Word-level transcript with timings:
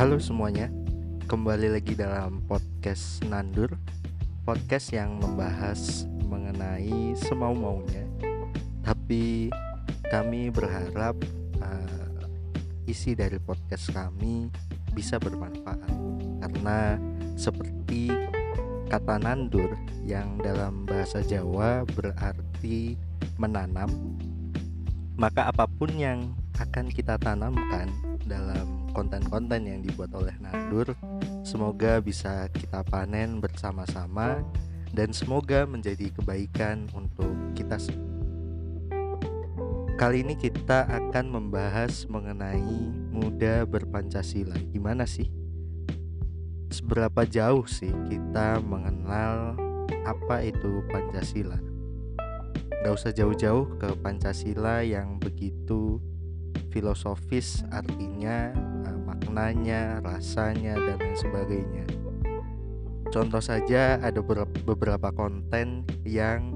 Halo 0.00 0.16
semuanya, 0.16 0.72
kembali 1.28 1.76
lagi 1.76 1.92
dalam 1.92 2.40
podcast 2.48 3.20
Nandur 3.28 3.76
Podcast 4.48 4.96
yang 4.96 5.20
membahas 5.20 6.08
mengenai 6.24 7.12
semau-maunya. 7.20 8.08
Tapi 8.80 9.52
kami 10.08 10.48
berharap 10.48 11.20
uh, 11.60 12.16
isi 12.88 13.12
dari 13.12 13.36
podcast 13.44 13.92
kami 13.92 14.48
bisa 14.96 15.20
bermanfaat. 15.20 15.92
Karena 16.48 16.96
seperti 17.36 18.08
kata 18.88 19.20
nandur 19.20 19.68
yang 20.08 20.40
dalam 20.40 20.88
bahasa 20.88 21.20
Jawa 21.20 21.84
berarti 21.92 22.96
menanam 23.36 24.16
Maka 25.20 25.52
apa 25.52 25.68
pun 25.68 25.92
yang 25.92 26.32
akan 26.56 26.88
kita 26.88 27.20
tanamkan 27.20 27.92
dalam 28.24 28.79
konten-konten 28.92 29.66
yang 29.66 29.80
dibuat 29.80 30.12
oleh 30.14 30.34
Nandur. 30.42 30.94
Semoga 31.42 31.98
bisa 32.02 32.46
kita 32.52 32.84
panen 32.86 33.40
bersama-sama 33.40 34.44
dan 34.90 35.14
semoga 35.14 35.64
menjadi 35.64 36.10
kebaikan 36.14 36.90
untuk 36.94 37.32
kita. 37.54 37.78
Kali 40.00 40.24
ini 40.24 40.32
kita 40.32 40.88
akan 40.88 41.28
membahas 41.28 42.08
mengenai 42.08 42.88
muda 43.12 43.68
berpancasila. 43.68 44.56
Gimana 44.72 45.04
sih? 45.04 45.28
Seberapa 46.72 47.28
jauh 47.28 47.68
sih 47.68 47.92
kita 48.08 48.64
mengenal 48.64 49.58
apa 50.08 50.40
itu 50.40 50.80
Pancasila? 50.88 51.60
Gak 52.80 52.94
usah 52.96 53.12
jauh-jauh 53.12 53.76
ke 53.76 53.92
Pancasila 54.00 54.80
yang 54.80 55.20
begitu 55.20 56.00
filosofis 56.70 57.66
artinya 57.74 58.54
uh, 58.86 58.98
maknanya 59.04 60.00
rasanya 60.00 60.78
dan 60.78 60.96
lain 60.96 61.18
sebagainya 61.18 61.86
contoh 63.10 63.42
saja 63.42 63.98
ada 63.98 64.22
beberapa 64.64 65.10
konten 65.10 65.84
yang 66.06 66.54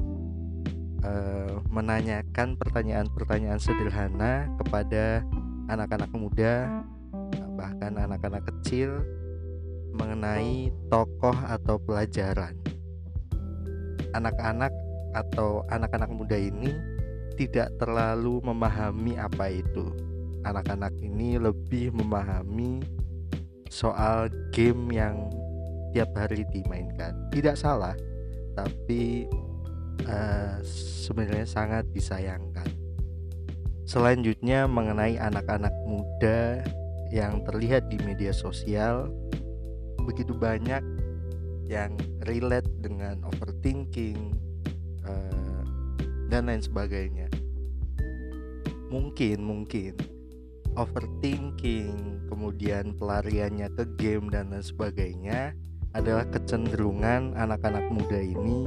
uh, 1.02 1.58
menanyakan 1.68 2.54
pertanyaan-pertanyaan 2.54 3.58
sederhana 3.58 4.46
kepada 4.62 5.26
anak-anak 5.68 6.10
muda 6.14 6.82
bahkan 7.54 7.94
anak-anak 7.94 8.42
kecil 8.50 9.02
mengenai 9.94 10.74
tokoh 10.90 11.34
atau 11.46 11.78
pelajaran 11.78 12.54
anak-anak 14.14 14.70
atau 15.14 15.66
anak-anak 15.70 16.10
muda 16.10 16.38
ini 16.38 16.70
tidak 17.34 17.74
terlalu 17.82 18.38
memahami 18.42 19.18
apa 19.18 19.50
itu. 19.50 19.90
Anak-anak 20.44 20.92
ini 21.00 21.40
lebih 21.40 21.92
memahami 21.96 22.84
soal 23.72 24.28
game 24.52 24.92
yang 24.92 25.32
tiap 25.96 26.12
hari 26.14 26.44
dimainkan. 26.52 27.16
Tidak 27.32 27.56
salah, 27.56 27.96
tapi 28.54 29.24
uh, 30.06 30.60
sebenarnya 31.04 31.48
sangat 31.48 31.88
disayangkan. 31.90 32.68
Selanjutnya 33.84 34.64
mengenai 34.68 35.20
anak-anak 35.20 35.72
muda 35.84 36.60
yang 37.12 37.44
terlihat 37.44 37.88
di 37.92 38.00
media 38.00 38.32
sosial 38.32 39.12
begitu 40.04 40.36
banyak 40.36 40.80
yang 41.64 41.96
relate 42.28 42.68
dengan 42.84 43.24
overthinking, 43.24 44.36
uh, 45.08 45.62
dan 46.28 46.48
lain 46.48 46.60
sebagainya 46.60 47.28
mungkin 48.94 49.42
mungkin 49.42 49.92
overthinking 50.74 52.26
kemudian 52.26 52.94
pelariannya 52.98 53.70
ke 53.74 53.84
game 53.98 54.30
dan 54.30 54.50
lain 54.50 54.62
sebagainya 54.62 55.54
adalah 55.94 56.26
kecenderungan 56.26 57.38
anak-anak 57.38 57.86
muda 57.86 58.18
ini 58.18 58.66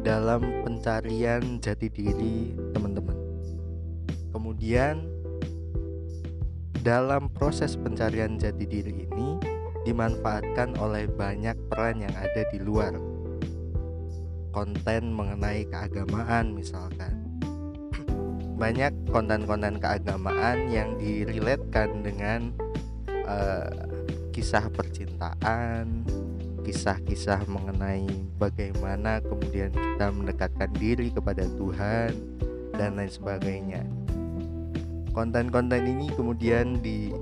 dalam 0.00 0.40
pencarian 0.62 1.58
jati 1.58 1.90
diri 1.90 2.54
teman-teman. 2.70 3.18
Kemudian 4.30 5.02
dalam 6.80 7.28
proses 7.28 7.74
pencarian 7.74 8.38
jati 8.38 8.64
diri 8.64 9.04
ini 9.10 9.36
dimanfaatkan 9.84 10.78
oleh 10.78 11.10
banyak 11.10 11.58
peran 11.68 12.00
yang 12.00 12.14
ada 12.14 12.46
di 12.48 12.62
luar. 12.62 12.94
Konten 14.54 15.10
mengenai 15.14 15.66
keagamaan 15.66 16.54
misalkan 16.54 17.19
banyak 18.60 18.92
konten-konten 19.08 19.80
keagamaan 19.80 20.68
yang 20.68 21.00
diriletkan 21.00 22.04
dengan 22.04 22.52
uh, 23.24 23.72
kisah 24.36 24.68
percintaan 24.68 26.04
kisah-kisah 26.60 27.48
mengenai 27.48 28.04
bagaimana 28.36 29.24
kemudian 29.24 29.72
kita 29.72 30.12
mendekatkan 30.12 30.70
diri 30.76 31.08
kepada 31.08 31.48
Tuhan 31.56 32.12
dan 32.76 33.00
lain 33.00 33.08
sebagainya 33.08 33.80
konten-konten 35.16 35.80
ini 35.80 36.12
kemudian 36.12 36.84
di 36.84 37.16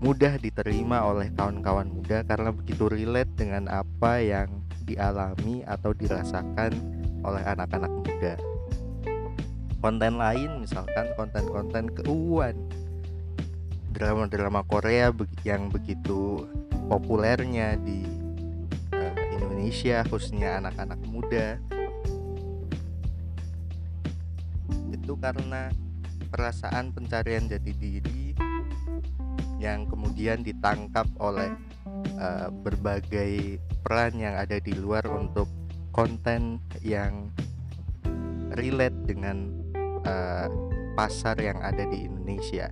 mudah 0.00 0.40
diterima 0.40 1.04
oleh 1.04 1.28
kawan-kawan 1.36 1.90
muda 1.92 2.24
karena 2.24 2.54
begitu 2.54 2.88
relate 2.88 3.28
dengan 3.36 3.68
apa 3.68 4.22
yang 4.22 4.48
dialami 4.88 5.60
atau 5.68 5.92
dirasakan 5.92 6.72
oleh 7.20 7.42
anak-anak 7.44 7.92
muda. 7.92 8.49
Konten 9.80 10.20
lain 10.20 10.60
misalkan 10.60 11.08
konten-konten 11.16 11.88
keuangan. 11.96 12.56
Drama-drama 13.90 14.60
Korea 14.68 15.08
yang 15.42 15.72
begitu 15.72 16.44
populernya 16.86 17.80
di 17.80 18.04
uh, 18.92 19.16
Indonesia 19.34 20.04
khususnya 20.04 20.60
anak-anak 20.60 21.00
muda. 21.08 21.56
Itu 24.92 25.16
karena 25.16 25.72
perasaan 26.28 26.92
pencarian 26.94 27.48
jati 27.50 27.72
diri 27.74 28.36
yang 29.60 29.88
kemudian 29.88 30.44
ditangkap 30.44 31.08
oleh 31.20 31.52
uh, 32.20 32.48
berbagai 32.52 33.58
peran 33.80 34.16
yang 34.16 34.36
ada 34.36 34.60
di 34.60 34.76
luar 34.76 35.04
untuk 35.08 35.48
konten 35.90 36.62
yang 36.80 37.28
relate 38.54 38.96
dengan 39.04 39.59
uh, 40.10 40.50
pasar 40.98 41.38
yang 41.38 41.62
ada 41.62 41.86
di 41.86 42.10
Indonesia. 42.10 42.66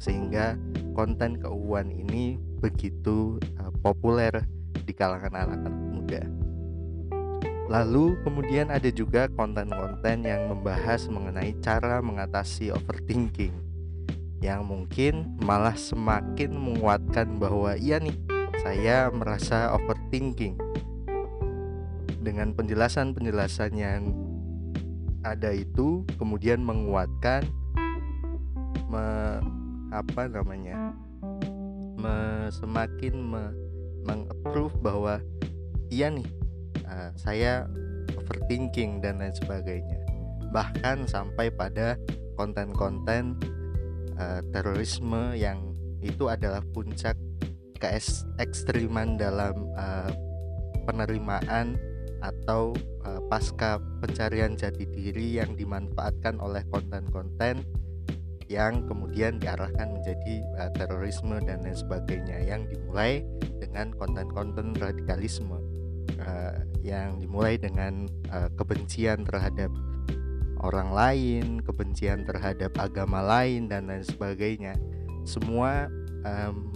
Sehingga 0.00 0.56
konten 0.96 1.36
keuangan 1.36 1.92
ini 1.92 2.40
begitu 2.64 3.36
uh, 3.60 3.72
populer 3.84 4.32
di 4.72 4.92
kalangan 4.96 5.36
anak-anak 5.36 5.76
muda. 5.92 6.22
Lalu 7.70 8.18
kemudian 8.26 8.66
ada 8.74 8.90
juga 8.90 9.30
konten-konten 9.30 10.26
yang 10.26 10.50
membahas 10.50 11.06
mengenai 11.06 11.54
cara 11.62 12.02
mengatasi 12.02 12.74
overthinking. 12.74 13.54
Yang 14.42 14.60
mungkin 14.66 15.38
malah 15.44 15.78
semakin 15.78 16.50
menguatkan 16.50 17.38
bahwa 17.38 17.78
iya 17.78 18.02
nih 18.02 18.16
saya 18.66 19.06
merasa 19.14 19.70
overthinking. 19.78 20.58
Dengan 22.20 22.50
penjelasan-penjelasan 22.58 23.70
yang 23.78 24.10
ada 25.30 25.54
itu 25.54 26.02
kemudian 26.18 26.58
menguatkan 26.58 27.46
me, 28.90 29.38
apa 29.94 30.26
namanya 30.26 30.90
me, 31.94 32.50
semakin 32.50 33.14
me, 33.14 33.42
mengapprove 34.02 34.74
bahwa 34.82 35.22
iya 35.94 36.10
nih 36.10 36.26
uh, 36.82 37.14
saya 37.14 37.70
overthinking 38.18 38.98
dan 38.98 39.22
lain 39.22 39.34
sebagainya. 39.38 40.02
Bahkan 40.50 41.06
sampai 41.06 41.54
pada 41.54 41.94
konten-konten 42.34 43.38
uh, 44.18 44.42
terorisme 44.50 45.38
yang 45.38 45.78
itu 46.02 46.26
adalah 46.26 46.64
puncak 46.74 47.14
keekstriman 47.78 49.14
dalam 49.14 49.54
uh, 49.78 50.10
penerimaan 50.84 51.78
atau 52.20 52.76
uh, 53.04 53.20
pasca 53.28 53.80
pencarian 54.00 54.56
jati 54.56 54.84
diri 54.88 55.40
yang 55.40 55.56
dimanfaatkan 55.56 56.36
oleh 56.40 56.64
konten-konten 56.68 57.64
yang 58.50 58.82
kemudian 58.90 59.38
diarahkan 59.38 59.94
menjadi 59.94 60.42
uh, 60.58 60.70
terorisme 60.74 61.38
dan 61.46 61.62
lain 61.62 61.76
sebagainya 61.76 62.42
yang 62.44 62.66
dimulai 62.66 63.22
dengan 63.62 63.94
konten-konten 63.94 64.74
radikalisme 64.74 65.56
uh, 66.18 66.58
yang 66.82 67.16
dimulai 67.22 67.54
dengan 67.56 68.10
uh, 68.34 68.50
kebencian 68.58 69.22
terhadap 69.22 69.70
orang 70.60 70.92
lain, 70.92 71.44
kebencian 71.64 72.28
terhadap 72.28 72.74
agama 72.76 73.24
lain 73.24 73.70
dan 73.70 73.88
lain 73.88 74.04
sebagainya. 74.04 74.76
Semua 75.24 75.88
um, 76.26 76.74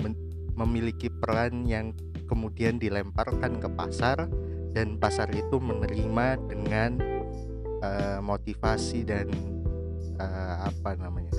memiliki 0.57 1.11
peran 1.11 1.67
yang 1.69 1.93
kemudian 2.25 2.81
dilemparkan 2.81 3.61
ke 3.61 3.69
pasar 3.75 4.31
dan 4.75 4.99
pasar 4.99 5.31
itu 5.31 5.57
menerima 5.63 6.27
dengan 6.51 6.99
uh, 7.81 8.19
motivasi 8.21 9.07
dan 9.07 9.31
uh, 10.19 10.67
apa 10.67 10.99
namanya 10.99 11.33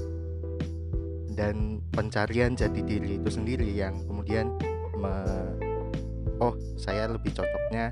dan 1.36 1.84
pencarian 1.92 2.56
jati 2.56 2.80
diri 2.82 3.20
itu 3.20 3.28
sendiri 3.28 3.68
yang 3.68 4.00
kemudian 4.08 4.56
me, 4.96 5.14
oh 6.40 6.56
saya 6.80 7.12
lebih 7.12 7.36
cocoknya 7.36 7.92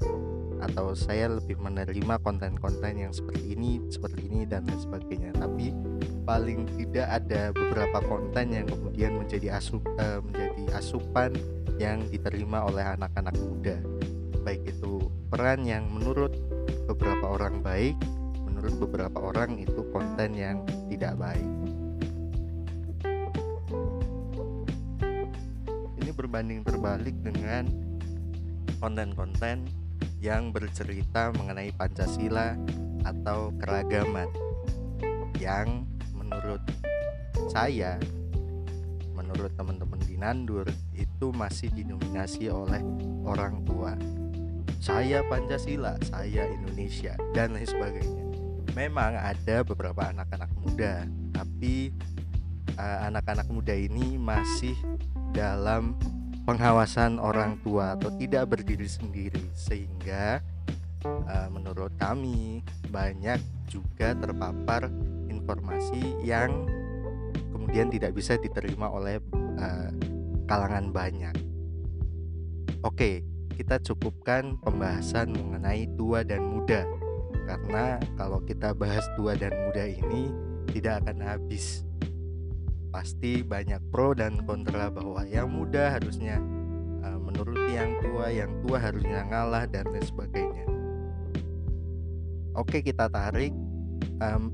atau 0.64 0.96
saya 0.96 1.28
lebih 1.28 1.60
menerima 1.60 2.24
konten-konten 2.24 2.96
yang 2.96 3.12
seperti 3.12 3.52
ini, 3.52 3.84
seperti 3.92 4.32
ini 4.32 4.48
dan 4.48 4.64
lain 4.64 4.80
sebagainya. 4.80 5.36
Tapi 5.36 5.76
paling 6.24 6.72
tidak 6.80 7.08
ada 7.20 7.52
beberapa 7.52 8.00
konten 8.08 8.56
yang 8.56 8.68
kemudian 8.72 9.20
menjadi 9.20 9.60
asup 9.60 9.84
uh, 10.00 10.24
menjadi 10.24 10.64
asupan 10.80 11.36
yang 11.76 12.00
diterima 12.08 12.64
oleh 12.64 12.96
anak-anak 12.96 13.36
muda. 13.44 13.76
Baik 14.44 14.76
itu 14.76 15.08
peran 15.32 15.64
yang 15.64 15.88
menurut 15.88 16.36
beberapa 16.84 17.40
orang 17.40 17.64
baik, 17.64 17.96
menurut 18.44 18.76
beberapa 18.76 19.18
orang 19.24 19.56
itu 19.56 19.88
konten 19.96 20.36
yang 20.36 20.68
tidak 20.92 21.16
baik. 21.16 21.48
Ini 26.04 26.12
berbanding 26.12 26.68
terbalik 26.68 27.16
dengan 27.24 27.72
konten-konten 28.84 29.64
yang 30.20 30.52
bercerita 30.52 31.32
mengenai 31.40 31.72
Pancasila 31.72 32.60
atau 33.08 33.56
keragaman 33.60 34.28
yang 35.40 35.88
menurut 36.16 36.64
saya 37.52 38.00
menurut 39.12 39.52
teman-teman 39.60 40.00
di 40.04 40.16
Nandur 40.16 40.68
itu 40.96 41.36
masih 41.36 41.68
didominasi 41.76 42.48
oleh 42.48 42.80
orang 43.28 43.64
tua 43.68 43.92
saya 44.84 45.24
Pancasila, 45.32 45.96
saya 46.04 46.44
Indonesia 46.52 47.16
dan 47.32 47.56
lain 47.56 47.64
sebagainya 47.64 48.24
memang 48.76 49.16
ada 49.16 49.64
beberapa 49.64 50.12
anak-anak 50.12 50.52
muda 50.60 51.08
tapi 51.32 51.96
eh, 52.76 53.00
anak-anak 53.08 53.48
uh, 53.48 53.54
muda 53.56 53.72
ini 53.72 54.20
masih 54.20 54.76
dalam 55.32 55.96
pengawasan 56.44 57.16
orang 57.16 57.56
tua 57.64 57.96
atau 57.96 58.12
tidak 58.20 58.52
berdiri 58.52 58.84
sendiri 58.84 59.48
sehingga 59.56 60.44
uh, 61.08 61.48
menurut 61.48 61.96
kami 61.96 62.60
banyak 62.92 63.40
juga 63.72 64.12
terpapar 64.20 64.92
informasi 65.32 66.28
yang 66.28 66.68
kemudian 67.56 67.88
tidak 67.88 68.12
bisa 68.12 68.36
diterima 68.36 68.92
oleh 68.92 69.24
uh, 69.56 69.90
kalangan 70.44 70.92
banyak. 70.92 71.32
Oke, 72.84 73.24
kita 73.54 73.78
cukupkan 73.82 74.58
pembahasan 74.66 75.30
mengenai 75.34 75.86
tua 75.94 76.26
dan 76.26 76.42
muda 76.42 76.86
karena 77.46 78.02
kalau 78.18 78.42
kita 78.42 78.74
bahas 78.74 79.06
tua 79.14 79.38
dan 79.38 79.54
muda 79.68 79.86
ini 79.86 80.34
tidak 80.74 81.06
akan 81.06 81.22
habis 81.22 81.86
pasti 82.94 83.42
banyak 83.42 83.82
pro 83.90 84.14
dan 84.14 84.42
kontra 84.46 84.90
bahwa 84.90 85.26
yang 85.26 85.50
muda 85.50 85.98
harusnya 85.98 86.38
uh, 87.02 87.18
menuruti 87.18 87.74
yang 87.74 87.98
tua, 88.06 88.30
yang 88.30 88.52
tua 88.62 88.78
harusnya 88.78 89.26
ngalah 89.26 89.66
dan 89.66 89.90
lain 89.90 90.06
sebagainya. 90.06 90.66
Oke 92.54 92.86
kita 92.86 93.10
tarik 93.10 93.50
um, 94.22 94.54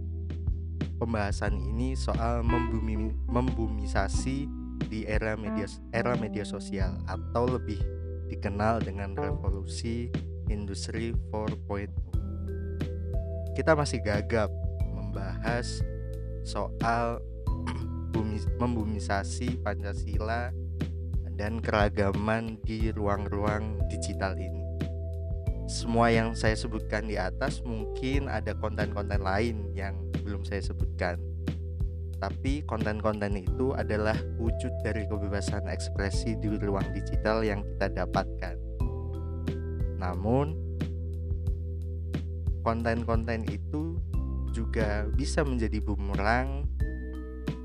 pembahasan 1.03 1.59
ini 1.59 1.99
soal 1.99 2.47
membumi, 2.47 3.11
membumisasi 3.27 4.47
di 4.87 5.03
era 5.03 5.35
media 5.35 5.67
era 5.91 6.15
media 6.15 6.47
sosial 6.47 6.95
atau 7.11 7.59
lebih 7.59 7.98
dikenal 8.29 8.85
dengan 8.85 9.17
revolusi 9.17 10.13
industri 10.47 11.11
4.0. 11.33 11.89
Kita 13.57 13.75
masih 13.75 13.99
gagap 14.05 14.53
membahas 14.95 15.81
soal 16.45 17.19
membumisasi 18.61 19.59
Pancasila 19.59 20.53
dan 21.39 21.63
keragaman 21.63 22.59
di 22.67 22.91
ruang-ruang 22.91 23.79
digital 23.87 24.35
ini. 24.35 24.59
Semua 25.69 26.09
yang 26.09 26.33
saya 26.33 26.57
sebutkan 26.57 27.05
di 27.05 27.15
atas 27.15 27.61
mungkin 27.61 28.25
ada 28.25 28.57
konten-konten 28.57 29.21
lain 29.21 29.69
yang 29.77 29.95
belum 30.25 30.41
saya 30.41 30.65
sebutkan. 30.65 31.28
Tapi 32.19 32.68
konten-konten 32.68 33.39
itu 33.39 33.71
adalah 33.71 34.16
wujud 34.36 34.71
dari 34.83 35.07
kebebasan 35.07 35.71
ekspresi 35.71 36.36
di 36.36 36.51
ruang 36.60 36.92
digital 36.92 37.39
yang 37.48 37.63
kita 37.63 38.04
dapatkan. 38.04 38.56
Namun, 40.00 40.51
konten-konten 42.63 43.48
itu 43.48 43.95
juga 44.51 45.07
bisa 45.16 45.48
menjadi 45.48 45.80
bumerang 45.80 46.68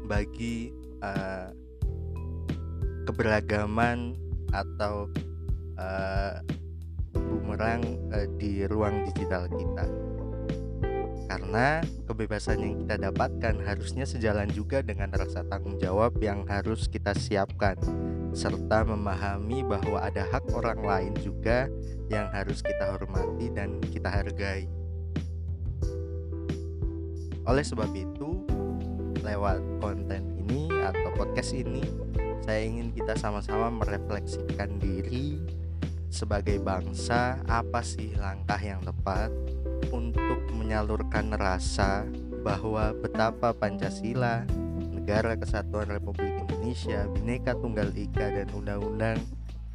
bagi 0.07 0.71
uh, 1.03 1.51
keberagaman 3.11 4.15
atau 4.55 5.11
uh, 5.81 6.39
bumerang 7.11 7.83
uh, 8.15 8.29
di 8.39 8.63
ruang 8.71 9.03
digital 9.11 9.51
kita 9.51 10.14
karena 11.35 11.83
kebebasan 12.07 12.63
yang 12.63 12.75
kita 12.87 13.11
dapatkan 13.11 13.59
harusnya 13.67 14.07
sejalan 14.07 14.47
juga 14.55 14.87
dengan 14.87 15.11
rasa 15.11 15.43
tanggung 15.43 15.83
jawab 15.83 16.15
yang 16.23 16.47
harus 16.47 16.87
kita 16.87 17.11
siapkan 17.11 17.75
serta 18.31 18.87
memahami 18.87 19.67
bahwa 19.67 19.99
ada 19.99 20.23
hak 20.31 20.47
orang 20.55 20.79
lain 20.87 21.13
juga 21.19 21.67
yang 22.07 22.31
harus 22.31 22.63
kita 22.63 22.87
hormati 22.87 23.51
dan 23.51 23.83
kita 23.83 24.15
hargai. 24.15 24.71
Oleh 27.51 27.67
sebab 27.67 27.91
itu, 27.99 28.47
lewat 29.27 29.59
konten 29.83 30.39
ini 30.39 30.71
atau 30.87 31.19
podcast 31.19 31.51
ini 31.51 31.83
saya 32.47 32.63
ingin 32.63 32.95
kita 32.95 33.19
sama-sama 33.19 33.75
merefleksikan 33.83 34.79
diri 34.79 35.43
sebagai 36.15 36.63
bangsa 36.63 37.43
apa 37.51 37.83
sih 37.83 38.15
langkah 38.23 38.63
yang 38.63 38.79
tepat 38.87 39.35
untuk 39.91 40.54
menyalurkan 40.65 41.37
rasa 41.37 42.09
bahwa 42.41 42.97
betapa 42.97 43.53
Pancasila, 43.53 44.49
Negara 44.97 45.37
Kesatuan 45.37 45.93
Republik 45.93 46.41
Indonesia, 46.41 47.05
Bhinneka 47.13 47.53
Tunggal 47.61 47.93
Ika 47.93 48.33
dan 48.33 48.49
Undang-Undang 48.57 49.21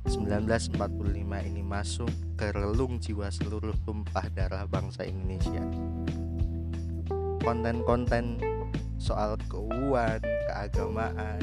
1945 0.10 0.82
ini 1.46 1.62
masuk 1.62 2.10
ke 2.34 2.50
relung 2.58 2.98
jiwa 2.98 3.30
seluruh 3.30 3.78
tumpah 3.86 4.26
darah 4.34 4.66
bangsa 4.66 5.06
Indonesia. 5.06 5.62
Konten-konten 7.46 8.42
soal 8.98 9.38
keuangan, 9.46 10.26
keagamaan, 10.50 11.38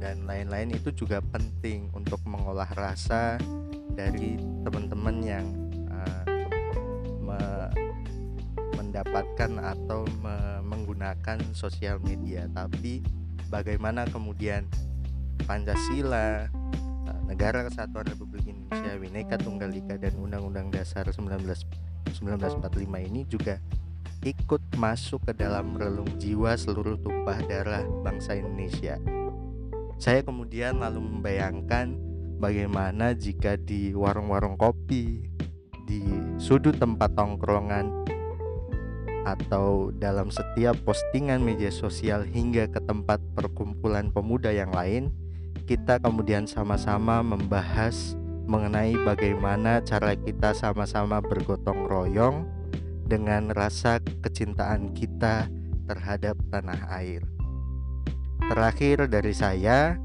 dan 0.00 0.24
lain-lain 0.24 0.72
itu 0.72 0.96
juga 0.96 1.20
penting 1.20 1.92
untuk 1.92 2.24
mengolah 2.24 2.72
rasa 2.72 3.36
dari 3.92 4.40
teman-teman 4.64 5.16
yang 5.20 5.67
mendapatkan 8.88 9.60
atau 9.60 10.08
me 10.24 10.64
menggunakan 10.64 11.38
sosial 11.52 12.00
media. 12.00 12.48
Tapi 12.48 13.04
bagaimana 13.52 14.08
kemudian 14.08 14.64
Pancasila, 15.44 16.48
uh, 17.08 17.20
Negara 17.28 17.68
Kesatuan 17.68 18.08
Republik 18.08 18.48
Indonesia, 18.48 18.96
Bhinneka 18.96 19.36
Tunggal 19.36 19.72
Ika 19.76 20.00
dan 20.00 20.16
Undang-Undang 20.16 20.72
Dasar 20.72 21.04
19 21.08 21.44
1945 22.16 23.08
ini 23.12 23.28
juga 23.28 23.60
ikut 24.24 24.62
masuk 24.74 25.30
ke 25.30 25.32
dalam 25.36 25.76
relung 25.78 26.08
jiwa 26.18 26.58
seluruh 26.58 26.98
tumpah 26.98 27.38
darah 27.46 27.84
bangsa 28.02 28.34
Indonesia. 28.34 28.98
Saya 29.98 30.22
kemudian 30.22 30.82
lalu 30.82 31.02
membayangkan 31.02 31.94
bagaimana 32.38 33.14
jika 33.14 33.58
di 33.58 33.94
warung-warung 33.94 34.58
kopi, 34.58 35.26
di 35.86 36.02
sudut 36.38 36.74
tempat 36.78 37.14
tongkrongan, 37.14 38.07
atau 39.26 39.90
dalam 39.96 40.28
setiap 40.30 40.76
postingan 40.84 41.42
media 41.42 41.72
sosial 41.72 42.22
hingga 42.22 42.68
ke 42.70 42.80
tempat 42.84 43.18
perkumpulan 43.34 44.12
pemuda 44.14 44.52
yang 44.52 44.70
lain, 44.70 45.10
kita 45.68 45.98
kemudian 46.00 46.46
sama-sama 46.46 47.20
membahas 47.20 48.16
mengenai 48.48 48.96
bagaimana 49.04 49.84
cara 49.84 50.16
kita 50.16 50.56
sama-sama 50.56 51.20
bergotong 51.20 51.84
royong 51.84 52.48
dengan 53.04 53.52
rasa 53.52 54.00
kecintaan 54.24 54.96
kita 54.96 55.52
terhadap 55.84 56.36
tanah 56.48 56.80
air. 56.92 57.24
Terakhir 58.48 59.12
dari 59.12 59.36
saya, 59.36 60.00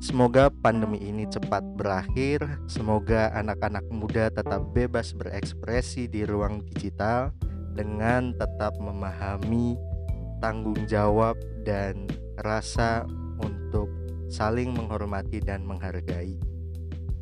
semoga 0.00 0.48
pandemi 0.48 1.04
ini 1.04 1.28
cepat 1.28 1.60
berakhir. 1.76 2.40
Semoga 2.64 3.28
anak-anak 3.36 3.84
muda 3.92 4.32
tetap 4.32 4.72
bebas 4.72 5.12
berekspresi 5.12 6.08
di 6.08 6.24
ruang 6.24 6.64
digital 6.64 7.36
dengan 7.74 8.32
tetap 8.38 8.78
memahami 8.78 9.74
tanggung 10.38 10.78
jawab 10.86 11.34
dan 11.66 12.06
rasa 12.40 13.02
untuk 13.42 13.90
saling 14.30 14.72
menghormati 14.72 15.42
dan 15.42 15.66
menghargai. 15.66 16.38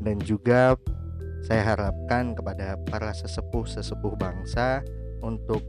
Dan 0.02 0.18
juga 0.22 0.76
saya 1.42 1.74
harapkan 1.74 2.34
kepada 2.38 2.78
para 2.86 3.10
sesepuh-sesepuh 3.14 4.14
bangsa 4.14 4.82
untuk 5.22 5.62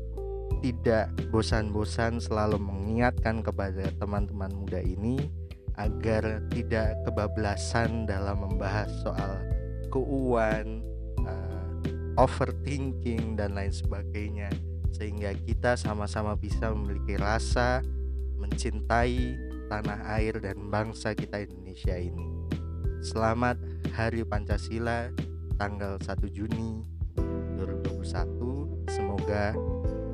tidak 0.61 1.11
bosan-bosan 1.33 2.23
selalu 2.23 2.57
mengingatkan 2.61 3.43
kepada 3.43 3.89
teman-teman 3.99 4.49
muda 4.53 4.79
ini 4.79 5.29
agar 5.75 6.39
tidak 6.53 6.97
kebablasan 7.03 8.05
dalam 8.05 8.45
membahas 8.45 8.87
soal 9.01 9.41
keuangan, 9.89 10.81
uh, 11.25 11.69
overthinking 12.21 13.33
dan 13.33 13.57
lain 13.57 13.73
sebagainya 13.73 14.53
sehingga 14.93 15.33
kita 15.33 15.73
sama-sama 15.73 16.37
bisa 16.37 16.69
memiliki 16.69 17.17
rasa 17.17 17.81
mencintai 18.37 19.35
tanah 19.67 20.05
air 20.13 20.37
dan 20.37 20.69
bangsa 20.69 21.17
kita 21.17 21.41
Indonesia 21.41 21.97
ini. 21.97 22.29
Selamat 23.01 23.57
Hari 23.97 24.21
Pancasila 24.23 25.09
tanggal 25.57 25.97
1 25.97 26.29
Juni 26.29 26.85
2021. 27.57 28.87
Semoga 28.87 29.57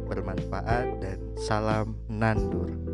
bermanfaat 0.08 0.88
dan 1.04 1.20
salam 1.36 1.94
nandur. 2.08 2.89